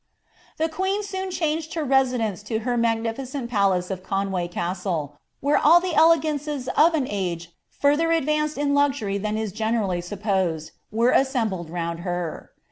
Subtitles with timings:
[0.31, 5.59] * The queen soon changed her residence to her magnificent palace of Oonway CSutle, where
[5.59, 11.11] all the elegances of an age further advanced in lunry than is generally supposed, were
[11.11, 12.49] assembled round her.